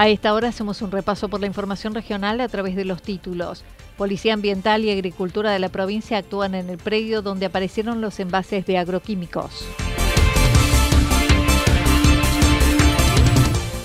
[0.00, 3.64] A esta hora hacemos un repaso por la información regional a través de los títulos.
[3.98, 8.64] Policía Ambiental y Agricultura de la provincia actúan en el predio donde aparecieron los envases
[8.64, 9.66] de agroquímicos.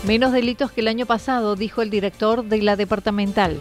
[0.07, 3.59] Menos delitos que el año pasado, dijo el director de la departamental.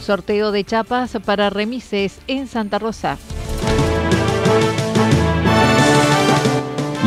[0.00, 3.18] Sorteo de chapas para remises en Santa Rosa.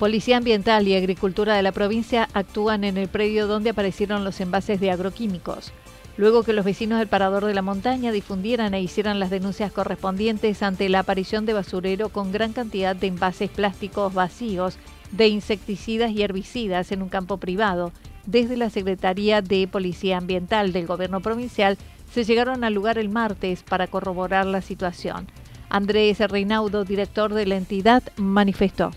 [0.00, 4.80] Policía Ambiental y Agricultura de la provincia actúan en el predio donde aparecieron los envases
[4.80, 5.72] de agroquímicos.
[6.16, 10.62] Luego que los vecinos del Parador de la Montaña difundieran e hicieran las denuncias correspondientes
[10.62, 14.78] ante la aparición de basurero con gran cantidad de envases plásticos vacíos
[15.12, 17.92] de insecticidas y herbicidas en un campo privado,
[18.24, 21.76] desde la Secretaría de Policía Ambiental del Gobierno Provincial
[22.10, 25.26] se llegaron al lugar el martes para corroborar la situación.
[25.68, 28.92] Andrés Reinaudo, director de la entidad, manifestó.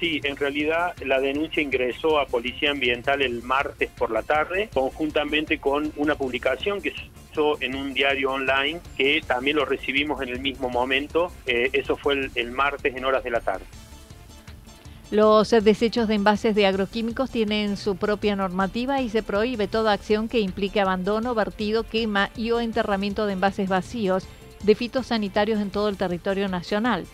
[0.00, 5.58] Sí, en realidad la denuncia ingresó a Policía Ambiental el martes por la tarde, conjuntamente
[5.58, 10.30] con una publicación que se hizo en un diario online que también lo recibimos en
[10.30, 11.30] el mismo momento.
[11.44, 13.66] Eh, eso fue el, martes en horas de la tarde.
[15.10, 20.28] Los desechos de envases de agroquímicos tienen su propia normativa y se prohíbe toda acción
[20.28, 24.26] que implique abandono, vertido, quema y o enterramiento de envases vacíos
[24.62, 27.04] de fitosanitarios en todo el territorio nacional.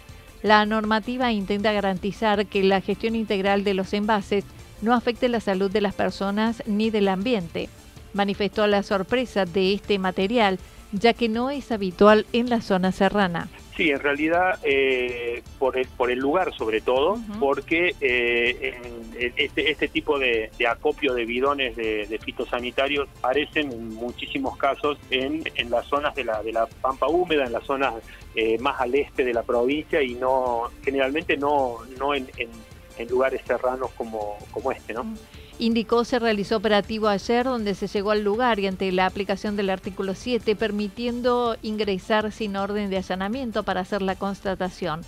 [0.42, 4.44] La normativa intenta garantizar que la gestión integral de los envases
[4.82, 7.68] no afecte la salud de las personas ni del ambiente.
[8.12, 10.58] Manifestó la sorpresa de este material,
[10.92, 13.48] ya que no es habitual en la zona serrana.
[13.76, 19.70] Sí, en realidad eh, por, el, por el lugar sobre todo, porque eh, en, este,
[19.70, 25.86] este tipo de, acopio de bidones de, fitosanitarios aparecen en muchísimos casos en, en las
[25.86, 27.92] zonas de la, de la pampa húmeda, en las zonas
[28.34, 32.48] eh, más al este de la provincia y no generalmente no, no en, en,
[33.10, 35.04] lugares serranos como, como este, ¿no?
[35.58, 39.70] Indicó se realizó operativo ayer donde se llegó al lugar y ante la aplicación del
[39.70, 45.00] artículo 7 permitiendo ingresar sin orden de allanamiento para hacer la constatación.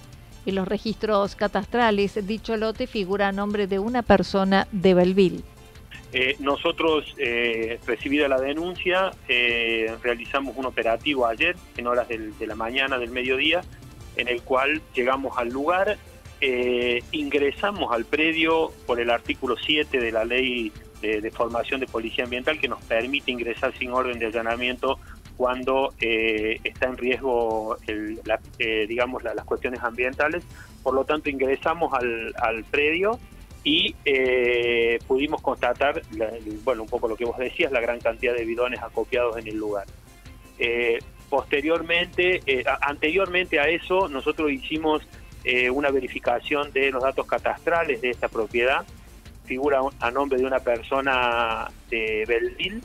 [0.47, 5.42] En los registros catastrales dicho lote figura a nombre de una persona de Belville.
[6.14, 12.54] Eh, nosotros, eh, recibida la denuncia, eh, realizamos un operativo ayer, en horas de la
[12.54, 13.60] mañana, del mediodía,
[14.16, 15.98] en el cual llegamos al lugar,
[17.12, 22.59] ingresamos al predio por el artículo 7 de la ley de, formación de policía ambiental
[22.60, 24.99] que nos permite ingresar sin orden de allanamiento
[25.37, 27.76] cuando está en riesgo,
[28.88, 30.44] digamos, las cuestiones ambientales.
[30.82, 33.19] Por lo tanto, ingresamos al, al predio
[33.64, 36.00] y eh, pudimos constatar,
[36.64, 39.56] bueno, un poco lo que vos decías, la gran cantidad de bidones acopiados en el
[39.56, 39.87] lugar.
[40.58, 40.99] Eh,
[41.29, 45.02] posteriormente, eh, anteriormente a eso, nosotros hicimos
[45.73, 48.85] una verificación de los datos catastrales de esta propiedad,
[49.47, 52.83] figura a nombre de una persona de Belleville,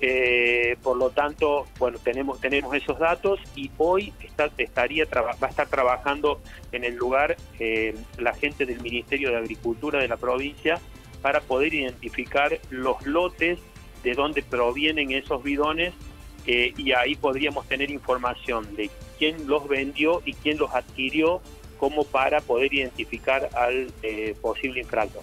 [0.00, 5.46] eh, por lo tanto, bueno, tenemos tenemos esos datos y hoy está, estaría va a
[5.46, 6.40] estar trabajando
[6.70, 10.80] en el lugar eh, la gente del Ministerio de Agricultura de la provincia
[11.20, 13.58] para poder identificar los lotes
[14.04, 15.92] de dónde provienen esos bidones
[16.46, 21.42] eh, y ahí podríamos tener información de quién los vendió y quién los adquirió
[21.78, 23.92] como para poder identificar al
[24.40, 25.22] posible infractor.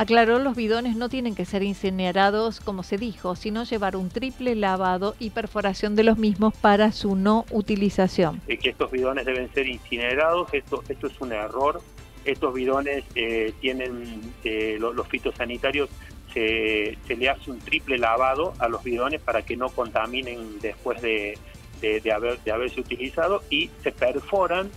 [0.00, 4.54] Aclaró los bidones no tienen que ser incinerados como se dijo, sino llevar un triple
[4.54, 8.40] lavado y perforación de los mismos para su no utilización.
[8.46, 11.82] que estos bidones deben ser incinerados, esto, esto es un error.
[12.24, 15.90] Estos bidones eh, tienen eh, los, fitosanitarios,
[16.32, 21.36] se, le hace un triple lavado a los bidones para que no contaminen después de,
[21.82, 24.70] de, haber, de haberse utilizado y se perforan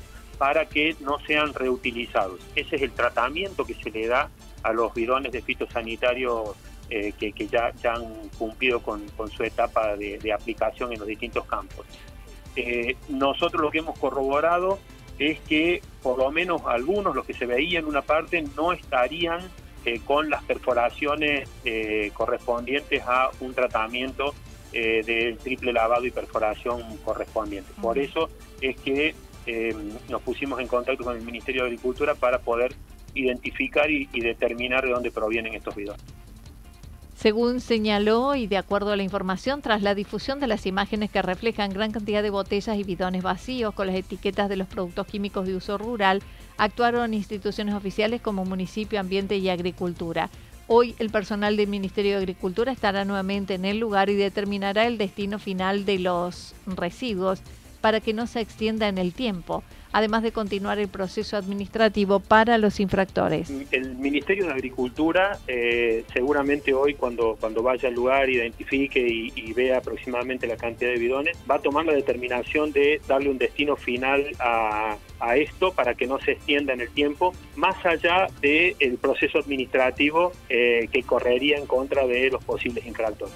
[0.44, 2.42] para que no sean reutilizados.
[2.54, 4.30] Ese es el tratamiento que se le da
[4.62, 6.54] a los bidones de fitosanitario
[6.90, 11.86] eh, que, ya, han cumplido con, su etapa de, aplicación en los distintos campos.
[12.58, 14.80] Eh, nosotros lo que hemos corroborado
[15.18, 19.50] es que por lo menos algunos, los que se veían en una parte, no estarían
[19.86, 21.48] eh, con las perforaciones
[22.14, 24.36] correspondientes a un tratamiento
[24.74, 27.72] del triple lavado y perforación correspondiente.
[27.82, 28.28] Por eso
[28.60, 29.16] es que
[30.10, 32.76] nos pusimos en contacto con el Ministerio de Agricultura para poder
[33.16, 36.02] identificar y, determinar de dónde provienen estos bidones.
[37.16, 41.22] Según señaló y de acuerdo a la información, tras la difusión de las imágenes que
[41.22, 45.48] reflejan gran cantidad de botellas y bidones vacíos con las etiquetas de los productos químicos
[45.48, 46.22] de uso rural,
[46.58, 50.30] actuaron instituciones oficiales como Municipio, Ambiente y Agricultura.
[50.68, 54.98] Hoy el personal del Ministerio de Agricultura estará nuevamente en el lugar y determinará el
[54.98, 57.42] destino final de los residuos
[57.84, 59.62] para que no se extienda en el tiempo
[59.94, 63.50] además de continuar el proceso administrativo para los infractores.
[63.72, 69.78] El Ministerio de Agricultura eh, seguramente hoy cuando, cuando vaya al lugar, identifique y, vea
[69.78, 74.26] aproximadamente la cantidad de bidones, va a tomar la determinación de darle un destino final
[74.40, 74.98] a,
[75.36, 80.90] esto para que no se extienda en el tiempo, más allá del proceso administrativo eh,
[80.92, 83.34] que correría en contra de los posibles infractores.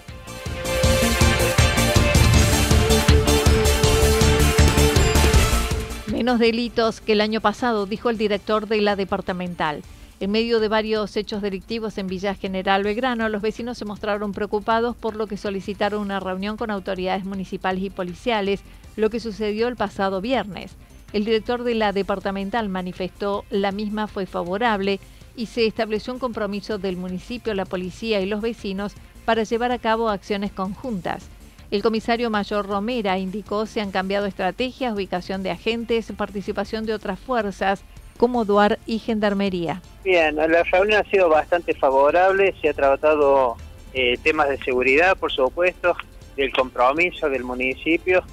[6.18, 9.84] Menos delitos que el año pasado, dijo el director de la departamental.
[10.20, 14.96] En medio de varios hechos delictivos en Villa General Belgrano, los vecinos se mostraron preocupados
[14.96, 18.62] por lo que solicitaron una reunión con autoridades municipales y policiales,
[18.96, 20.72] lo que sucedió el pasado viernes.
[21.14, 25.00] El director de la departamental manifestó la misma fue favorable
[25.36, 28.94] y se estableció un compromiso del municipio, la policía y los vecinos
[29.24, 31.30] para llevar a cabo acciones conjuntas.
[31.70, 37.20] El comisario mayor Romera indicó se han cambiado estrategias, ubicación de agentes, participación de otras
[37.20, 37.84] fuerzas
[38.18, 39.82] como DUAR y Gendarmería.
[40.04, 43.58] Bien, la reunión ha sido bastante favorable, se ha tratado
[43.94, 45.96] eh, temas de seguridad, por supuesto,
[46.38, 48.24] del compromiso del municipio,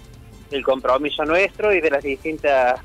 [0.51, 2.81] del compromiso nuestro y de las distintas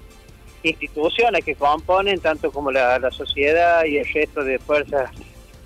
[0.63, 5.11] instituciones que componen, tanto como la, la sociedad y el resto de fuerzas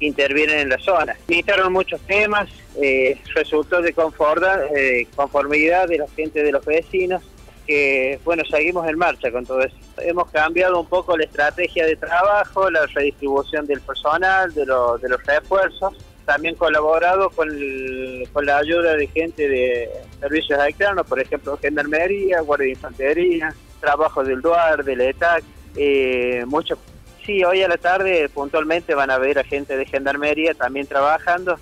[0.06, 1.16] intervienen en la zona.
[1.28, 2.50] Visitaron muchos temas,
[2.82, 7.22] eh, resultó de eh, conformidad de la gente de los vecinos,
[7.66, 9.76] que bueno, seguimos en marcha con todo eso.
[9.98, 15.24] Hemos cambiado un poco la estrategia de trabajo, la redistribución del personal, de, de los
[15.26, 15.94] refuerzos,
[16.26, 19.90] también colaborado con, la ayuda de gente de
[20.20, 25.44] servicios externos, por ejemplo, Gendarmería, Guardia de Infantería, trabajo del DUAR, del ETAC,
[25.76, 26.80] eh, muchos
[27.26, 31.58] Sí, hoy a la tarde puntualmente van a ver a gente de Gendarmería también trabajando.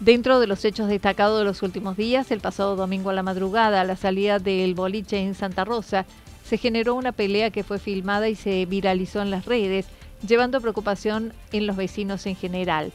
[0.00, 3.80] Dentro de los hechos destacados de los últimos días, el pasado domingo a la madrugada,
[3.80, 6.04] a la salida del boliche en Santa Rosa,
[6.42, 9.86] se generó una pelea que fue filmada y se viralizó en las redes,
[10.26, 12.92] llevando preocupación en los vecinos en general.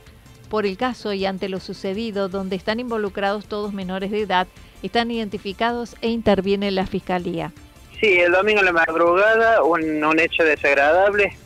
[0.50, 4.48] Por el caso y ante lo sucedido, donde están involucrados todos menores de edad,
[4.84, 7.54] están identificados e interviene la Fiscalía.
[8.00, 11.38] Sí, el domingo a la madrugada, un, un hecho desagradable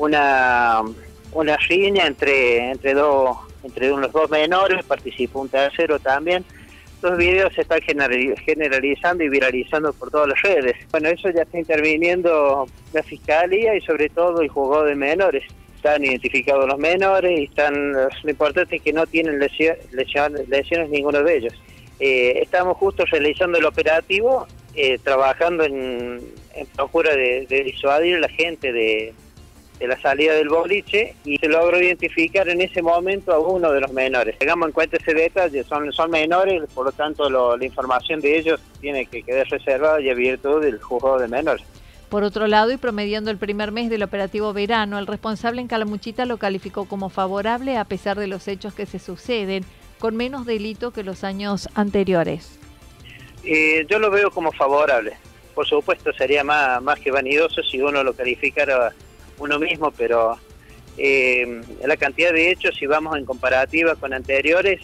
[0.00, 0.82] una,
[1.32, 6.44] una riña entre, entre, dos, entre unos dos menores, participó un tercero también.
[7.02, 10.76] Los videos se están generalizando y viralizando por todas las redes.
[10.90, 15.44] Bueno, eso ya está interviniendo la fiscalía y sobre todo el juzgado de menores.
[15.76, 19.78] Están identificados los menores y están, lo importante es que no tienen lesiones,
[20.48, 21.54] lesiones ninguno de ellos.
[22.00, 26.20] Eh, estamos justo realizando el operativo, eh, trabajando en,
[26.54, 29.14] en procura de, de disuadir a la gente de,
[29.80, 33.80] de la salida del boliche y se logró identificar en ese momento a uno de
[33.80, 34.38] los menores.
[34.38, 38.60] Tengamos en cuenta ese detalle, son, son menores, por lo tanto la información de ellos
[38.80, 41.64] tiene que quedar reservada y abierto del juzgado de menores.
[42.10, 46.26] Por otro lado, y promediando el primer mes del operativo verano, el responsable en Calamuchita
[46.26, 49.64] lo calificó como favorable a pesar de los hechos que se suceden,
[49.98, 52.58] con menos delito que los años anteriores.
[53.44, 55.16] Eh, yo lo veo como favorable.
[55.54, 58.92] Por supuesto, sería más, más que vanidoso si uno lo calificara
[59.40, 60.38] uno mismo, pero
[60.96, 64.80] eh, la cantidad de hechos, si vamos en comparativa con anteriores,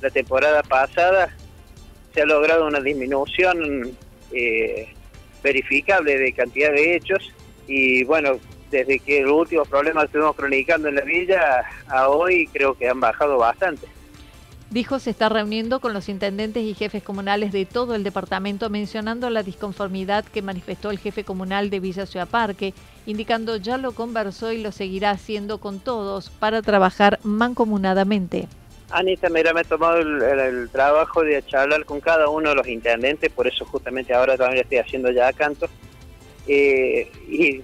[0.00, 1.34] la temporada pasada
[2.12, 3.96] se ha logrado una disminución
[4.32, 4.88] eh,
[5.42, 7.32] verificable de cantidad de hechos
[7.66, 8.38] y bueno,
[8.70, 12.88] desde que el último problema que estuvimos cronicando en la villa a hoy creo que
[12.88, 13.86] han bajado bastante.
[14.72, 19.28] Dijo se está reuniendo con los intendentes y jefes comunales de todo el departamento mencionando
[19.28, 22.72] la disconformidad que manifestó el jefe comunal de Villa Ciudad Parque,
[23.04, 28.48] indicando ya lo conversó y lo seguirá haciendo con todos para trabajar mancomunadamente.
[28.88, 33.30] Anita, mira, me he tomado el, trabajo de charlar con cada uno de los intendentes,
[33.30, 35.68] por eso justamente ahora también estoy haciendo ya canto.
[36.48, 37.62] Eh, y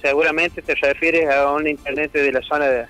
[0.00, 2.86] seguramente te refieres a un intendente de la zona de,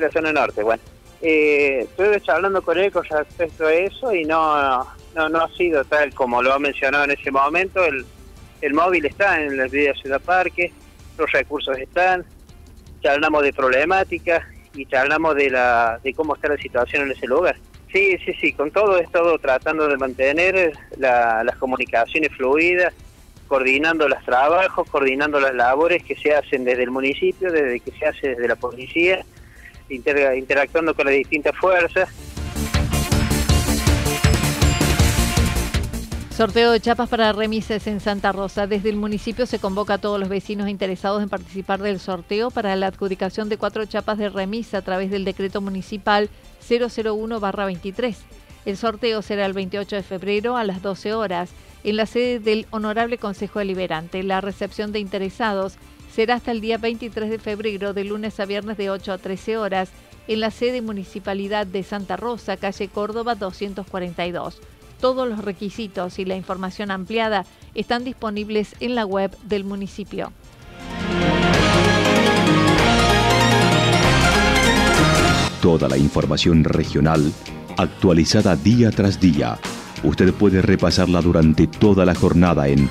[0.00, 0.64] la zona norte.
[0.64, 0.82] Bueno,
[1.22, 5.84] eh, estuve charlando con él con respecto a eso y no, no, no ha sido
[5.84, 7.84] tal como lo ha mencionado en ese momento.
[7.84, 8.04] El,
[8.60, 10.72] el móvil está en la Ciudad Parque,
[11.16, 12.24] los recursos están,
[13.00, 14.42] charlamos de problemáticas
[14.74, 17.56] y charlamos de, la, de cómo está la situación en ese lugar.
[17.92, 22.94] Sí, sí, sí, con todo he estado tratando de mantener las comunicaciones fluidas,
[23.48, 28.06] coordinando los trabajos, coordinando las labores que se hacen desde el municipio, desde que se
[28.06, 29.26] hace desde la policía,
[29.88, 32.08] interactuando con las distintas fuerzas.
[36.36, 38.66] Sorteo de chapas para remises en Santa Rosa.
[38.66, 42.74] Desde el municipio se convoca a todos los vecinos interesados en participar del sorteo para
[42.74, 46.30] la adjudicación de cuatro chapas de remisa a través del decreto municipal
[46.66, 48.16] 001-23.
[48.64, 51.50] El sorteo será el 28 de febrero a las 12 horas
[51.84, 54.22] en la sede del Honorable Consejo Deliberante.
[54.22, 55.76] La recepción de interesados
[56.14, 59.56] será hasta el día 23 de febrero, de lunes a viernes de 8 a 13
[59.56, 59.90] horas,
[60.28, 64.60] en la sede Municipalidad de Santa Rosa, calle Córdoba 242.
[65.00, 70.32] Todos los requisitos y la información ampliada están disponibles en la web del municipio.
[75.60, 77.32] Toda la información regional
[77.78, 79.58] actualizada día tras día.
[80.04, 82.90] Usted puede repasarla durante toda la jornada en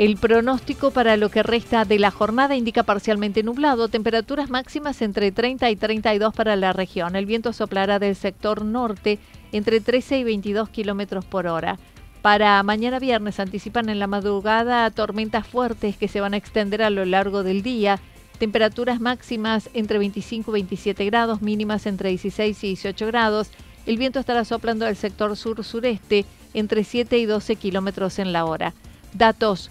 [0.00, 5.30] El pronóstico para lo que resta de la jornada indica parcialmente nublado, temperaturas máximas entre
[5.30, 7.16] 30 y 32 para la región.
[7.16, 9.18] El viento soplará del sector norte
[9.52, 11.78] entre 13 y 22 kilómetros por hora.
[12.22, 16.88] Para mañana viernes anticipan en la madrugada tormentas fuertes que se van a extender a
[16.88, 18.00] lo largo del día.
[18.38, 23.50] Temperaturas máximas entre 25 y 27 grados, mínimas entre 16 y 18 grados.
[23.84, 28.72] El viento estará soplando del sector sur-sureste entre 7 y 12 kilómetros en la hora.
[29.12, 29.70] Datos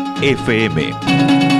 [0.21, 1.50] FM.